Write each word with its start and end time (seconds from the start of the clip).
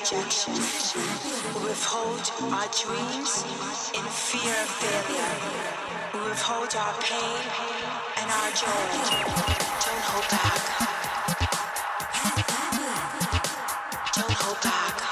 rejection. 0.00 0.54
We 1.54 1.68
withhold 1.68 2.32
our 2.52 2.68
dreams 2.72 3.44
in 3.94 4.04
fear 4.04 4.54
of 4.62 4.68
failure. 4.80 5.34
We 6.14 6.20
withhold 6.30 6.74
our 6.74 6.94
pain 7.02 7.44
and 8.16 8.30
our 8.30 8.50
joy. 8.52 8.86
Don't 9.84 10.04
hold 10.10 10.28
back. 10.30 10.62
Don't 14.14 14.32
hold 14.32 14.60
back. 14.62 15.09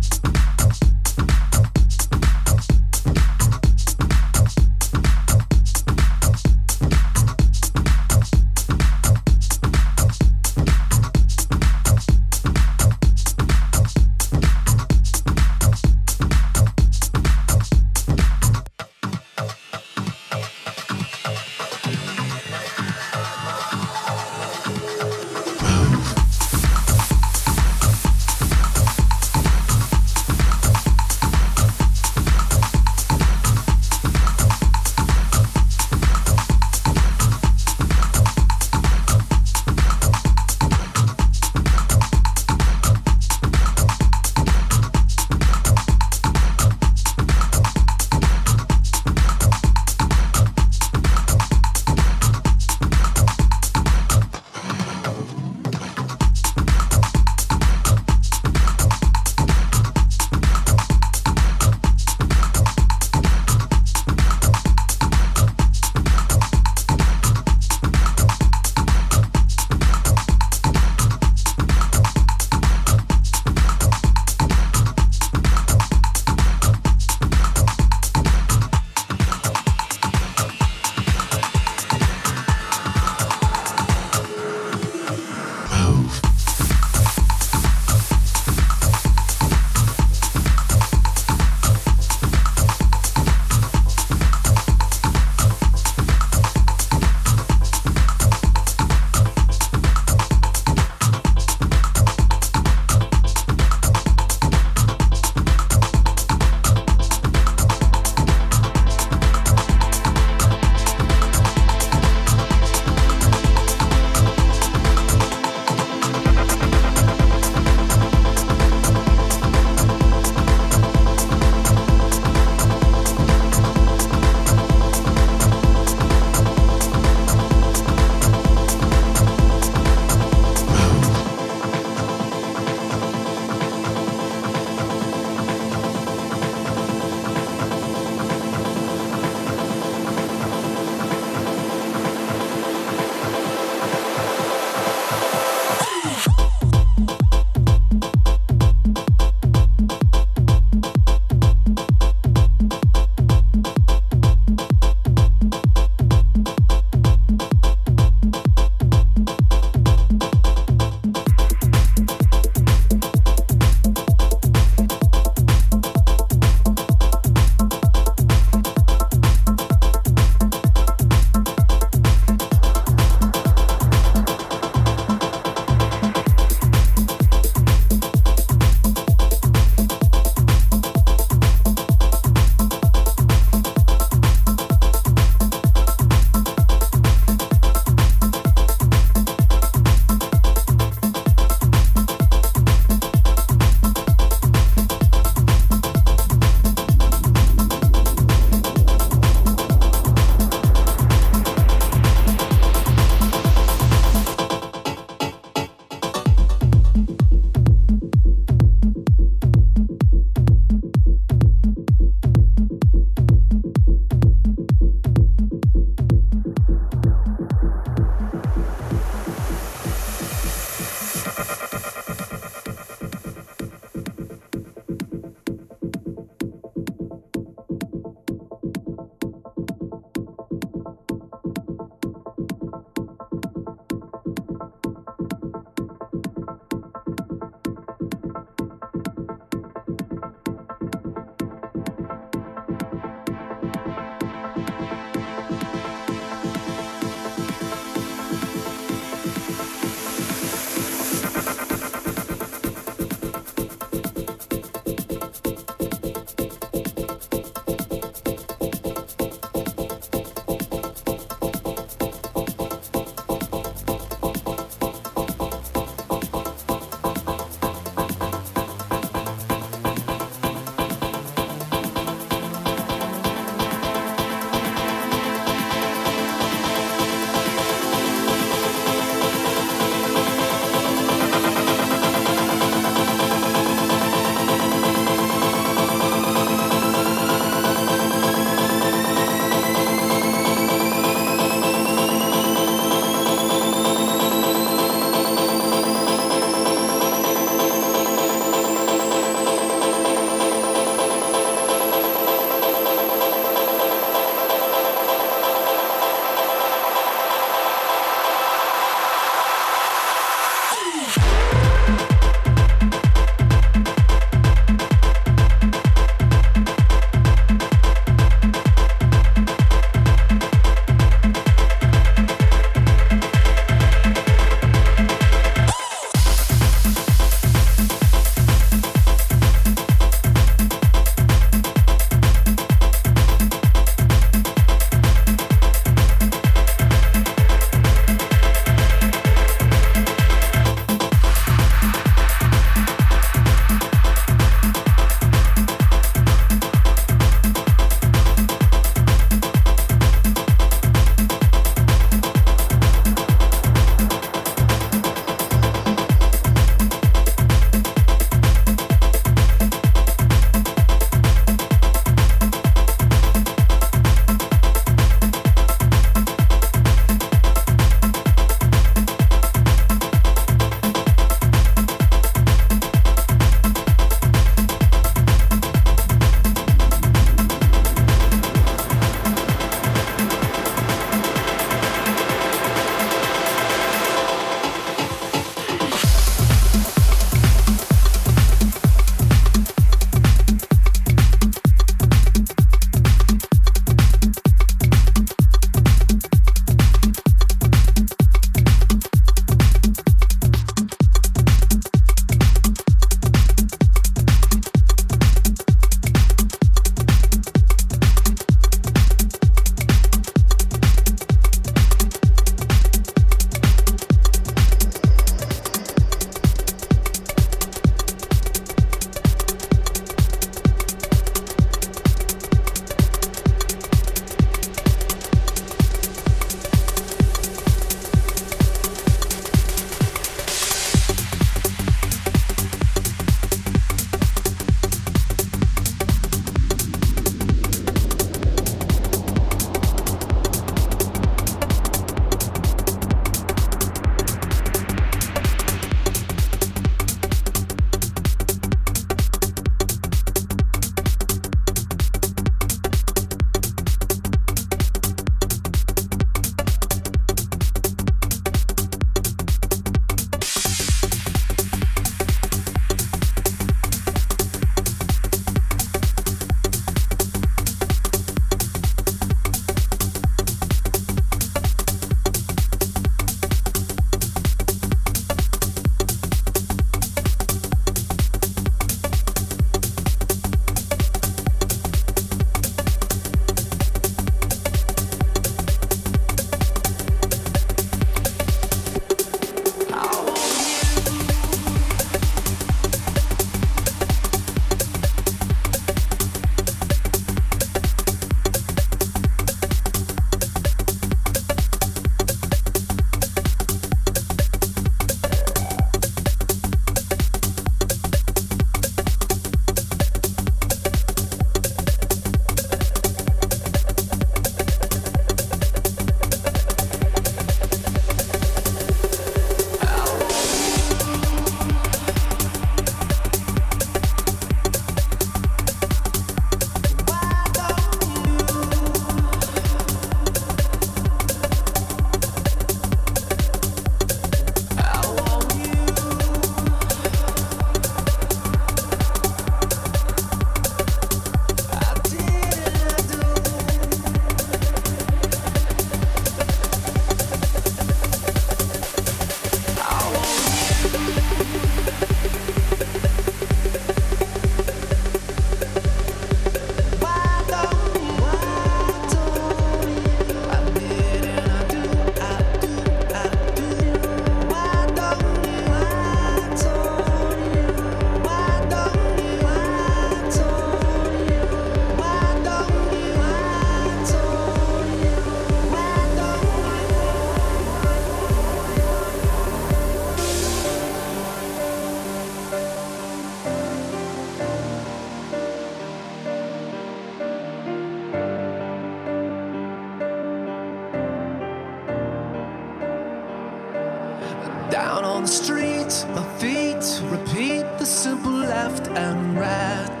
Down 594.72 595.04
on 595.04 595.24
the 595.24 595.28
street, 595.28 595.92
my 596.14 596.24
feet 596.38 596.82
repeat 597.10 597.60
the 597.78 597.84
simple 597.84 598.32
left 598.32 598.88
and 598.88 599.36
right. 599.36 600.00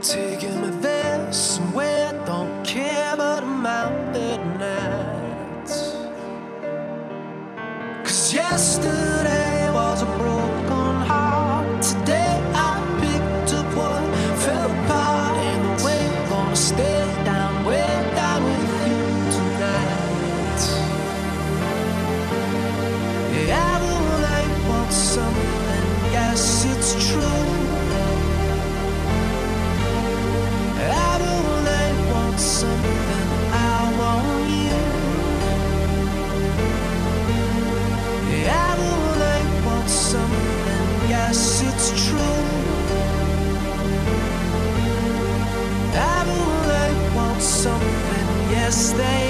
Taking 0.00 0.62
me 0.62 0.70
there 0.80 1.30
somewhere. 1.30 2.03
best 48.64 48.96
they 48.96 49.23